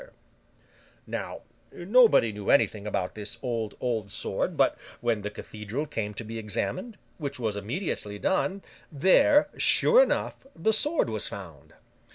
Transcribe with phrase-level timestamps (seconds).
[0.01, 1.43] [Illustration: Joan of Arc]
[1.77, 6.23] Now, nobody knew anything about this old, old sword, but when the cathedral came to
[6.23, 11.75] be examined—which was immediately done—there, sure enough, the sword was found!